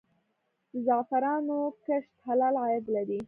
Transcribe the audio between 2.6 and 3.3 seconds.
عاید دی؟